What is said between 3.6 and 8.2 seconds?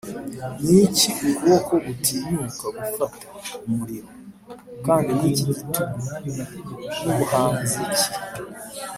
umuriro? kandi niki gitugu, nubuhanzi ki,